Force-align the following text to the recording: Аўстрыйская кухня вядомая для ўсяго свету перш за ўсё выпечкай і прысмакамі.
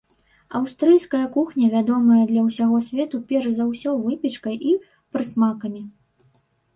Аўстрыйская 0.59 1.25
кухня 1.35 1.67
вядомая 1.73 2.21
для 2.31 2.41
ўсяго 2.47 2.79
свету 2.87 3.17
перш 3.33 3.45
за 3.57 3.67
ўсё 3.73 3.89
выпечкай 4.07 4.55
і 4.71 4.73
прысмакамі. 5.11 5.83